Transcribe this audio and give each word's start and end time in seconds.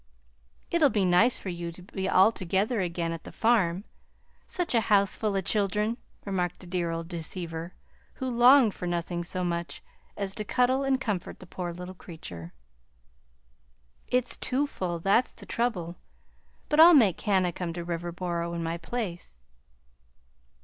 "It'll 0.71 0.89
be 0.89 1.05
nice 1.05 1.37
for 1.37 1.49
you 1.49 1.71
to 1.73 1.83
be 1.83 2.09
all 2.09 2.31
together 2.31 2.81
again 2.81 3.11
at 3.11 3.23
the 3.23 3.31
farm 3.31 3.83
such 4.47 4.73
a 4.73 4.81
house 4.81 5.15
full 5.15 5.35
o' 5.35 5.41
children!" 5.41 5.97
remarked 6.25 6.59
the 6.59 6.65
dear 6.65 6.89
old 6.89 7.07
deceiver, 7.07 7.75
who 8.15 8.27
longed 8.27 8.73
for 8.73 8.87
nothing 8.87 9.23
so 9.23 9.43
much 9.43 9.83
as 10.17 10.33
to 10.33 10.43
cuddle 10.43 10.83
and 10.83 10.99
comfort 10.99 11.37
the 11.39 11.45
poor 11.45 11.71
little 11.71 11.93
creature. 11.93 12.51
"It's 14.07 14.37
too 14.37 14.65
full 14.65 14.97
that's 14.97 15.33
the 15.33 15.45
trouble. 15.45 15.97
But 16.67 16.79
I'll 16.79 16.95
make 16.95 17.21
Hannah 17.21 17.53
come 17.53 17.71
to 17.73 17.85
Riverboro 17.85 18.55
in 18.55 18.63
my 18.63 18.79
place." 18.79 19.37